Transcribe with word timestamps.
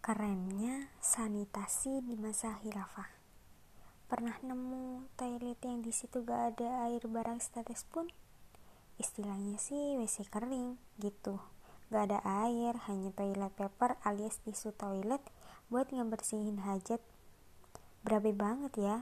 Kerennya 0.00 0.88
sanitasi 0.96 2.00
di 2.00 2.16
masa 2.16 2.56
khilafah. 2.64 3.12
Pernah 4.08 4.32
nemu 4.40 5.12
toilet 5.12 5.60
yang 5.60 5.84
di 5.84 5.92
situ 5.92 6.24
gak 6.24 6.56
ada 6.56 6.88
air 6.88 7.04
barang 7.04 7.36
statis 7.36 7.84
pun? 7.84 8.08
Istilahnya 8.96 9.60
sih 9.60 10.00
WC 10.00 10.24
kering 10.32 10.80
gitu. 11.04 11.36
Gak 11.92 12.08
ada 12.08 12.24
air, 12.48 12.80
hanya 12.88 13.12
toilet 13.12 13.52
paper 13.52 14.00
alias 14.00 14.40
tisu 14.40 14.72
toilet 14.72 15.20
buat 15.68 15.92
ngebersihin 15.92 16.64
hajat. 16.64 17.04
Berabe 18.00 18.32
banget 18.32 18.72
ya. 18.80 18.96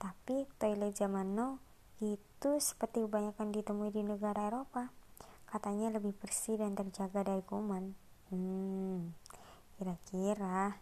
Tapi 0.00 0.48
toilet 0.56 0.96
zaman 0.96 1.36
now 1.36 1.60
itu 2.00 2.56
seperti 2.64 3.04
kebanyakan 3.04 3.52
ditemui 3.52 3.92
di 3.92 4.08
negara 4.08 4.48
Eropa. 4.48 4.88
Katanya 5.44 5.92
lebih 5.92 6.16
bersih 6.16 6.56
dan 6.56 6.72
terjaga 6.72 7.28
dari 7.28 7.44
kuman. 7.44 7.92
Hmm, 8.32 9.12
Kira-kira 9.80 10.76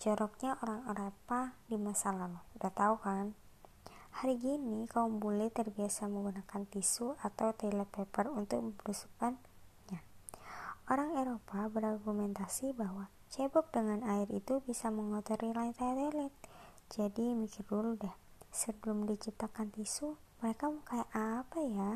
joroknya 0.00 0.56
orang 0.64 0.80
Eropa 0.88 1.52
di 1.68 1.76
masa 1.76 2.08
lalu. 2.08 2.40
Udah 2.56 2.72
tahu 2.72 2.96
kan? 3.04 3.36
Hari 4.16 4.40
gini 4.40 4.88
kaum 4.88 5.20
bule 5.20 5.52
terbiasa 5.52 6.08
menggunakan 6.08 6.64
tisu 6.72 7.20
atau 7.20 7.52
toilet 7.52 7.84
paper 7.92 8.32
untuk 8.32 8.64
membusukkannya. 8.64 10.00
Orang 10.88 11.20
Eropa 11.20 11.68
berargumentasi 11.68 12.72
bahwa 12.72 13.12
cebok 13.28 13.68
dengan 13.68 14.00
air 14.08 14.24
itu 14.32 14.64
bisa 14.64 14.88
mengotori 14.88 15.52
lantai 15.52 15.92
toilet. 15.92 16.32
Jadi 16.88 17.36
mikir 17.36 17.68
dulu 17.68 18.00
deh, 18.00 18.16
sebelum 18.48 19.04
diciptakan 19.04 19.68
tisu, 19.68 20.16
mereka 20.40 20.72
mau 20.72 20.80
kayak 20.88 21.12
apa 21.12 21.58
ya? 21.60 21.92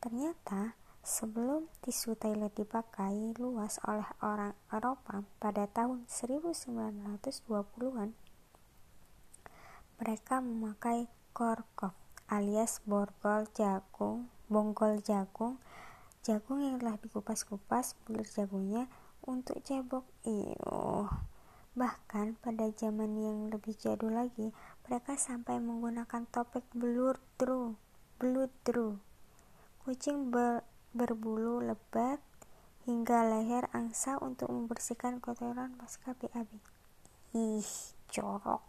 Ternyata 0.00 0.72
Sebelum 1.06 1.70
tisu 1.86 2.18
toilet 2.18 2.50
dipakai 2.58 3.38
luas 3.38 3.78
oleh 3.86 4.10
orang 4.26 4.58
Eropa 4.74 5.22
pada 5.38 5.70
tahun 5.70 6.02
1920-an, 6.10 8.10
mereka 10.02 10.42
memakai 10.42 11.06
korkov 11.30 11.94
alias 12.26 12.82
borgol 12.82 13.46
jagung, 13.54 14.26
bonggol 14.50 14.98
jagung, 14.98 15.62
jagung 16.26 16.66
yang 16.66 16.82
telah 16.82 16.98
dikupas-kupas 16.98 17.94
bulir 18.02 18.26
jagungnya 18.26 18.90
untuk 19.22 19.62
cebok. 19.62 20.02
Iyo. 20.26 21.06
Bahkan 21.78 22.42
pada 22.42 22.66
zaman 22.74 23.14
yang 23.14 23.54
lebih 23.54 23.78
jadul 23.78 24.10
lagi, 24.10 24.50
mereka 24.82 25.14
sampai 25.14 25.62
menggunakan 25.62 26.26
topik 26.34 26.66
beludru, 26.74 27.78
beludru. 28.18 28.98
Kucing 29.86 30.34
ber 30.34 30.66
berbulu 30.96 31.60
lebat 31.60 32.18
hingga 32.88 33.28
leher 33.28 33.68
angsa 33.76 34.16
untuk 34.18 34.48
membersihkan 34.48 35.20
kotoran 35.20 35.76
pasca 35.76 36.16
BAB. 36.16 36.48
Ih, 37.36 37.68
corok. 38.08 38.64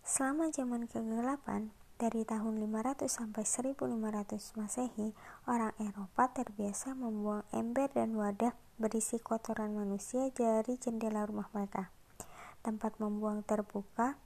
Selama 0.00 0.48
zaman 0.48 0.88
kegelapan, 0.88 1.72
dari 1.94 2.26
tahun 2.26 2.58
500 2.58 3.06
sampai 3.06 3.46
1500 3.46 4.58
Masehi, 4.58 5.14
orang 5.46 5.70
Eropa 5.78 6.26
terbiasa 6.34 6.92
membuang 6.92 7.46
ember 7.54 7.86
dan 7.94 8.18
wadah 8.18 8.52
berisi 8.76 9.22
kotoran 9.22 9.78
manusia 9.78 10.26
dari 10.34 10.74
jendela 10.74 11.22
rumah 11.22 11.46
mereka. 11.54 11.94
Tempat 12.66 12.98
membuang 12.98 13.46
terbuka 13.46 14.18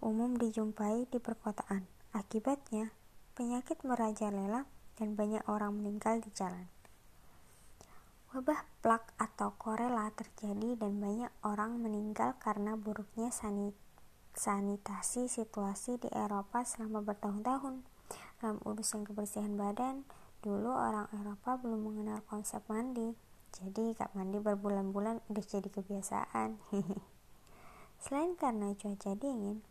umum 0.00 0.38
dijumpai 0.38 1.10
di 1.10 1.20
perkotaan. 1.20 1.84
Akibatnya, 2.16 2.94
penyakit 3.36 3.84
merajalela 3.84 4.64
dan 4.98 5.14
banyak 5.14 5.46
orang 5.46 5.78
meninggal 5.78 6.18
di 6.18 6.34
jalan. 6.34 6.66
Wabah 8.34 8.60
plak 8.84 9.16
atau 9.16 9.56
korela 9.56 10.12
terjadi 10.12 10.76
dan 10.76 11.00
banyak 11.00 11.32
orang 11.46 11.80
meninggal 11.80 12.36
karena 12.36 12.76
buruknya 12.76 13.32
sanitasi 14.36 15.32
situasi 15.32 15.96
di 15.96 16.12
Eropa 16.12 16.60
selama 16.60 17.00
bertahun-tahun. 17.00 17.88
Dalam 18.42 18.60
urusan 18.68 19.08
kebersihan 19.08 19.56
badan, 19.56 20.04
dulu 20.44 20.76
orang 20.76 21.08
Eropa 21.16 21.56
belum 21.56 21.88
mengenal 21.88 22.20
konsep 22.28 22.60
mandi. 22.68 23.16
Jadi 23.48 23.96
gak 23.96 24.12
mandi 24.12 24.38
berbulan-bulan 24.44 25.24
udah 25.32 25.44
jadi 25.48 25.72
kebiasaan. 25.72 26.60
Selain 28.04 28.36
karena 28.36 28.76
cuaca 28.76 29.16
dingin, 29.16 29.64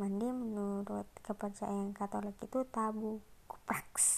mandi 0.00 0.32
menurut 0.32 1.06
kepercayaan 1.22 1.92
Katolik 1.92 2.40
itu 2.40 2.64
tabu. 2.72 3.20
Kupraks. 3.44 4.17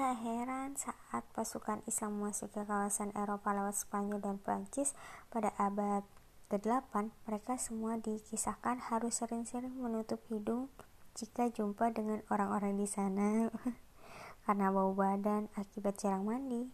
Gak 0.00 0.24
heran 0.24 0.80
saat 0.80 1.28
pasukan 1.36 1.84
Islam 1.84 2.24
memasuki 2.24 2.56
kawasan 2.56 3.12
Eropa 3.12 3.52
lewat 3.52 3.84
Spanyol 3.84 4.24
dan 4.24 4.40
Prancis 4.40 4.96
pada 5.28 5.52
abad 5.60 6.08
ke-8, 6.48 7.12
mereka 7.28 7.60
semua 7.60 8.00
dikisahkan 8.00 8.80
harus 8.88 9.20
sering-sering 9.20 9.76
menutup 9.76 10.24
hidung 10.32 10.72
jika 11.12 11.52
jumpa 11.52 11.92
dengan 11.92 12.24
orang-orang 12.32 12.80
di 12.80 12.88
sana 12.88 13.52
karena 14.48 14.72
bau 14.72 14.96
badan 14.96 15.52
akibat 15.52 16.00
jarang 16.00 16.24
mandi. 16.24 16.72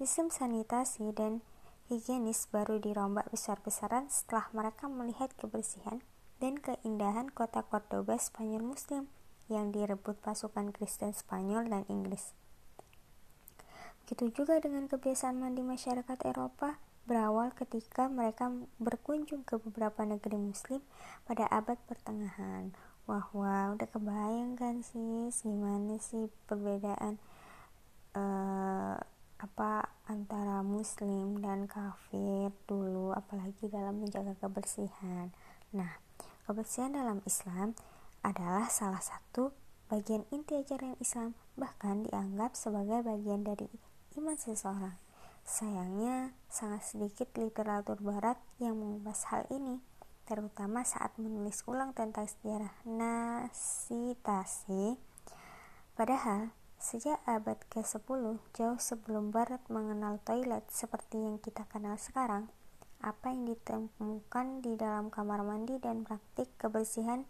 Sistem 0.00 0.32
sanitasi 0.32 1.12
dan 1.12 1.44
higienis 1.92 2.48
baru 2.48 2.80
dirombak 2.80 3.28
besar-besaran 3.28 4.08
setelah 4.08 4.48
mereka 4.56 4.88
melihat 4.88 5.28
kebersihan 5.36 6.00
dan 6.40 6.56
keindahan 6.56 7.28
kota 7.28 7.60
Cordoba 7.68 8.16
Spanyol 8.16 8.64
Muslim 8.64 9.12
yang 9.52 9.76
direbut 9.76 10.16
pasukan 10.24 10.72
Kristen 10.72 11.12
Spanyol 11.12 11.68
dan 11.68 11.84
Inggris. 11.92 12.45
Begitu 14.06 14.30
juga 14.38 14.62
dengan 14.62 14.86
kebiasaan 14.86 15.34
mandi 15.34 15.66
masyarakat 15.66 16.30
Eropa 16.30 16.78
berawal 17.10 17.50
ketika 17.58 18.06
mereka 18.06 18.54
berkunjung 18.78 19.42
ke 19.42 19.58
beberapa 19.58 20.06
negeri 20.06 20.38
muslim 20.38 20.78
pada 21.26 21.50
abad 21.50 21.74
pertengahan. 21.90 22.70
Wah, 23.10 23.26
wah, 23.34 23.74
udah 23.74 23.90
kebayang 23.90 24.54
kan 24.54 24.78
sih 24.86 25.26
gimana 25.42 25.98
sih 25.98 26.30
perbedaan 26.46 27.18
uh, 28.14 28.94
apa 29.42 29.90
antara 30.06 30.62
muslim 30.62 31.42
dan 31.42 31.66
kafir 31.66 32.54
dulu 32.70 33.10
apalagi 33.10 33.66
dalam 33.66 34.06
menjaga 34.06 34.38
kebersihan. 34.38 35.34
Nah, 35.74 35.98
kebersihan 36.46 36.94
dalam 36.94 37.26
Islam 37.26 37.74
adalah 38.22 38.70
salah 38.70 39.02
satu 39.02 39.50
bagian 39.90 40.22
inti 40.30 40.62
ajaran 40.62 40.94
Islam, 41.02 41.34
bahkan 41.58 42.06
dianggap 42.06 42.54
sebagai 42.54 43.02
bagian 43.02 43.42
dari 43.42 43.66
iman 44.16 44.36
seseorang. 44.40 44.96
Sayangnya, 45.46 46.34
sangat 46.50 46.82
sedikit 46.82 47.30
literatur 47.38 48.02
barat 48.02 48.34
yang 48.58 48.74
mengupas 48.80 49.30
hal 49.30 49.46
ini, 49.54 49.78
terutama 50.26 50.82
saat 50.82 51.14
menulis 51.20 51.62
ulang 51.70 51.94
tentang 51.94 52.26
sejarah 52.26 52.74
nasitasi. 52.82 54.18
Padahal, 55.94 56.50
sejak 56.82 57.22
abad 57.24 57.62
ke-10, 57.70 58.42
jauh 58.58 58.80
sebelum 58.82 59.30
barat 59.30 59.62
mengenal 59.70 60.18
toilet 60.26 60.66
seperti 60.66 61.22
yang 61.22 61.38
kita 61.38 61.62
kenal 61.70 61.94
sekarang, 61.94 62.50
apa 63.04 63.30
yang 63.30 63.46
ditemukan 63.46 64.66
di 64.66 64.74
dalam 64.74 65.14
kamar 65.14 65.46
mandi 65.46 65.78
dan 65.78 66.02
praktik 66.02 66.50
kebersihan 66.58 67.22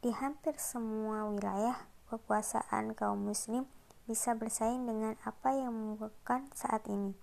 di 0.00 0.10
hampir 0.10 0.56
semua 0.56 1.28
wilayah 1.28 1.76
kekuasaan 2.08 2.96
kaum 2.96 3.28
muslim 3.28 3.68
bisa 4.10 4.34
bersaing 4.34 4.90
dengan 4.90 5.14
apa 5.22 5.54
yang 5.54 5.70
membutuhkan 5.70 6.50
saat 6.50 6.82
ini. 6.90 7.14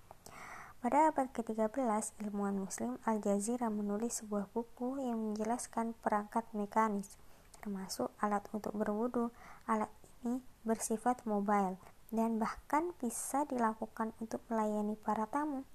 Pada 0.80 1.12
abad 1.12 1.28
ke-13, 1.36 1.76
ilmuwan 2.24 2.56
muslim 2.56 2.96
Al-Jazira 3.04 3.68
menulis 3.68 4.24
sebuah 4.24 4.48
buku 4.56 4.96
yang 5.04 5.20
menjelaskan 5.20 5.92
perangkat 6.00 6.48
mekanis, 6.56 7.20
termasuk 7.60 8.08
alat 8.24 8.40
untuk 8.56 8.72
berwudu. 8.72 9.28
Alat 9.68 9.92
ini 10.24 10.40
bersifat 10.64 11.28
mobile 11.28 11.76
dan 12.08 12.40
bahkan 12.40 12.96
bisa 12.96 13.44
dilakukan 13.44 14.16
untuk 14.16 14.40
melayani 14.48 14.96
para 14.96 15.28
tamu. 15.28 15.68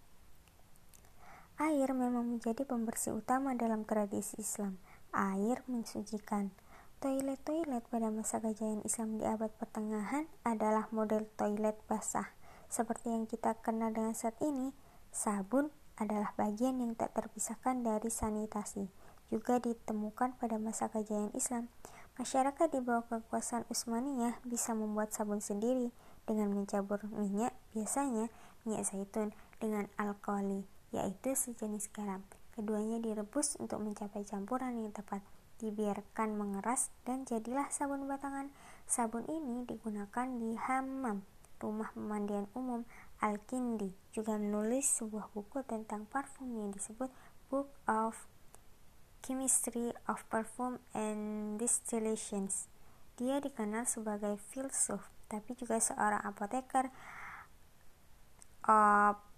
Air 1.62 1.94
memang 1.94 2.26
menjadi 2.26 2.66
pembersih 2.66 3.14
utama 3.22 3.54
dalam 3.54 3.86
tradisi 3.86 4.42
Islam. 4.42 4.82
Air 5.14 5.62
mensucikan. 5.70 6.50
Toilet-toilet 7.04 7.84
pada 7.92 8.08
masa 8.16 8.40
kejayaan 8.40 8.80
Islam 8.88 9.20
di 9.20 9.28
abad 9.28 9.52
pertengahan 9.60 10.24
adalah 10.48 10.88
model 10.96 11.28
toilet 11.36 11.76
basah. 11.92 12.32
Seperti 12.72 13.12
yang 13.12 13.28
kita 13.28 13.60
kenal 13.60 13.92
dengan 13.92 14.16
saat 14.16 14.40
ini, 14.40 14.72
sabun 15.12 15.68
adalah 16.00 16.32
bagian 16.40 16.80
yang 16.80 16.96
tak 16.96 17.12
terpisahkan 17.12 17.84
dari 17.84 18.08
sanitasi. 18.08 18.88
Juga 19.28 19.60
ditemukan 19.60 20.40
pada 20.40 20.56
masa 20.56 20.88
kejayaan 20.88 21.36
Islam. 21.36 21.68
Masyarakat 22.16 22.72
di 22.72 22.80
bawah 22.80 23.04
kekuasaan 23.12 23.68
Utsmaniyah 23.68 24.40
bisa 24.48 24.72
membuat 24.72 25.12
sabun 25.12 25.44
sendiri 25.44 25.92
dengan 26.24 26.56
mencabur 26.56 27.04
minyak, 27.12 27.52
biasanya 27.76 28.32
minyak 28.64 28.88
zaitun 28.88 29.36
dengan 29.60 29.92
alkali, 30.00 30.64
yaitu 30.96 31.36
sejenis 31.36 31.92
garam. 31.92 32.24
Keduanya 32.56 33.04
direbus 33.04 33.60
untuk 33.60 33.84
mencapai 33.84 34.24
campuran 34.24 34.88
yang 34.88 34.96
tepat 34.96 35.20
dibiarkan 35.64 36.36
mengeras 36.36 36.92
dan 37.08 37.24
jadilah 37.24 37.72
sabun 37.72 38.04
batangan. 38.12 38.52
Sabun 38.84 39.24
ini 39.32 39.64
digunakan 39.64 40.28
di 40.28 40.60
hammam, 40.60 41.24
rumah 41.64 41.96
pemandian 41.96 42.52
umum, 42.52 42.84
Al-Kindi 43.24 43.96
juga 44.12 44.36
menulis 44.36 44.84
sebuah 45.00 45.32
buku 45.32 45.64
tentang 45.64 46.04
parfum 46.12 46.52
yang 46.60 46.76
disebut 46.76 47.08
Book 47.48 47.72
of 47.88 48.28
Chemistry 49.24 49.96
of 50.12 50.28
Perfume 50.28 50.84
and 50.92 51.56
Distillations. 51.56 52.68
Dia 53.16 53.40
dikenal 53.40 53.88
sebagai 53.88 54.36
filsuf, 54.52 55.08
tapi 55.32 55.56
juga 55.56 55.80
seorang 55.80 56.20
apoteker, 56.28 56.92
op 58.68 59.33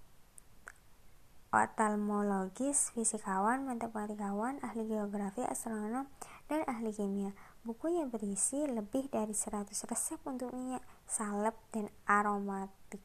oftalmologis, 1.56 2.92
fisikawan, 2.92 3.64
matematikawan, 3.64 4.60
ahli 4.60 4.92
geografi, 4.92 5.48
astronom, 5.48 6.12
dan 6.52 6.68
ahli 6.68 6.92
kimia. 6.92 7.32
Bukunya 7.64 8.04
berisi 8.04 8.68
lebih 8.68 9.08
dari 9.08 9.32
100 9.32 9.72
resep 9.72 10.20
untuk 10.28 10.52
minyak, 10.52 10.84
salep, 11.08 11.56
dan 11.72 11.88
aromatik. 12.04 13.00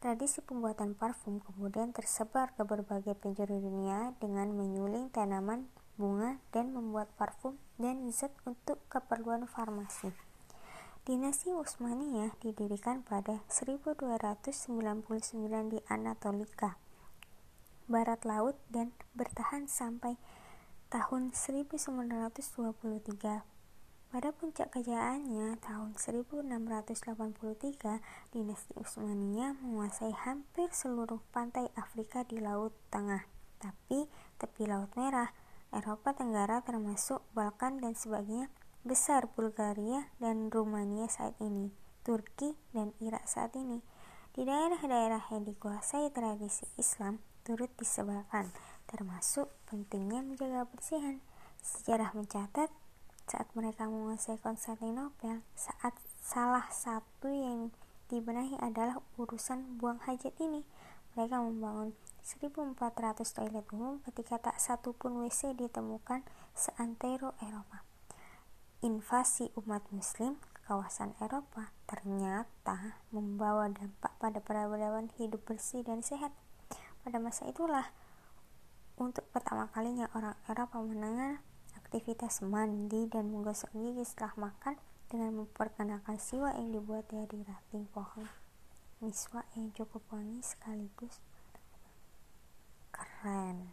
Tradisi 0.00 0.40
pembuatan 0.40 0.96
parfum 0.96 1.44
kemudian 1.44 1.92
tersebar 1.92 2.56
ke 2.56 2.64
berbagai 2.64 3.18
penjuru 3.18 3.60
dunia 3.60 4.16
dengan 4.22 4.54
menyuling 4.54 5.12
tanaman, 5.12 5.68
bunga, 5.98 6.38
dan 6.54 6.70
membuat 6.70 7.10
parfum 7.18 7.58
dan 7.76 8.06
zat 8.14 8.30
untuk 8.46 8.78
keperluan 8.86 9.50
farmasi. 9.50 10.14
Dinasti 11.02 11.50
Utsmaniyah 11.50 12.38
didirikan 12.38 13.02
pada 13.02 13.42
1299 13.50 15.72
di 15.72 15.78
Anatolika, 15.90 16.78
barat 17.88 18.20
laut 18.28 18.60
dan 18.68 18.92
bertahan 19.16 19.66
sampai 19.66 20.20
tahun 20.92 21.32
1923 21.32 23.58
pada 24.08 24.32
puncak 24.32 24.72
kejayaannya 24.72 25.60
tahun 25.60 26.00
1683, 26.00 26.40
dinasti 28.32 28.72
Utsmaniyah 28.72 29.60
menguasai 29.60 30.16
hampir 30.24 30.72
seluruh 30.72 31.20
pantai 31.28 31.68
Afrika 31.76 32.24
di 32.24 32.40
Laut 32.40 32.72
Tengah. 32.88 33.28
Tapi 33.60 34.08
tepi 34.40 34.64
Laut 34.64 34.88
Merah, 34.96 35.36
Eropa 35.76 36.16
Tenggara 36.16 36.64
termasuk 36.64 37.20
Balkan 37.36 37.84
dan 37.84 37.92
sebagainya 37.92 38.48
besar 38.80 39.28
Bulgaria 39.28 40.08
dan 40.16 40.48
Rumania 40.48 41.12
saat 41.12 41.36
ini, 41.44 41.68
Turki 42.00 42.56
dan 42.72 42.96
Irak 43.04 43.28
saat 43.28 43.52
ini. 43.60 43.84
Di 44.32 44.48
daerah-daerah 44.48 45.28
yang 45.36 45.44
dikuasai 45.44 46.08
tradisi 46.16 46.64
Islam 46.80 47.27
turut 47.48 47.72
disebarkan, 47.80 48.52
termasuk 48.84 49.48
pentingnya 49.72 50.20
menjaga 50.20 50.68
kebersihan. 50.68 51.24
Sejarah 51.64 52.12
mencatat 52.12 52.68
saat 53.24 53.48
mereka 53.56 53.88
menguasai 53.88 54.36
Konstantinopel, 54.36 55.40
saat 55.56 55.96
salah 56.20 56.68
satu 56.68 57.32
yang 57.32 57.72
dibenahi 58.12 58.60
adalah 58.60 59.00
urusan 59.16 59.80
buang 59.80 59.96
hajat 60.04 60.36
ini. 60.44 60.68
Mereka 61.16 61.40
membangun 61.40 61.96
1400 62.20 63.24
toilet 63.32 63.64
umum 63.72 64.04
ketika 64.04 64.36
tak 64.36 64.60
satu 64.60 64.92
pun 64.92 65.24
WC 65.24 65.56
ditemukan 65.56 66.20
seantero 66.52 67.32
Eropa. 67.40 67.80
Invasi 68.84 69.48
umat 69.56 69.88
muslim 69.88 70.36
ke 70.52 70.68
kawasan 70.68 71.16
Eropa 71.24 71.72
ternyata 71.88 73.00
membawa 73.08 73.72
dampak 73.72 74.12
pada 74.20 74.44
peradaban 74.44 75.08
hidup 75.16 75.48
bersih 75.48 75.80
dan 75.80 76.04
sehat. 76.04 76.30
Pada 77.08 77.24
masa 77.24 77.48
itulah, 77.48 77.88
untuk 79.00 79.24
pertama 79.32 79.64
kalinya 79.72 80.12
orang 80.12 80.36
Eropa 80.44 80.76
mendengar 80.84 81.40
aktivitas 81.72 82.44
mandi 82.44 83.08
dan 83.08 83.32
menggosok 83.32 83.72
gigi 83.72 84.04
setelah 84.04 84.36
makan 84.36 84.76
dengan 85.08 85.40
memperkenalkan 85.40 86.20
siwak 86.20 86.52
yang 86.60 86.68
dibuat 86.68 87.08
dari 87.08 87.40
ranting 87.48 87.88
pohon. 87.88 88.28
Miswak 89.00 89.48
yang 89.56 89.72
cukup 89.72 90.04
wangi 90.12 90.44
sekaligus 90.44 91.16
keren 92.92 93.72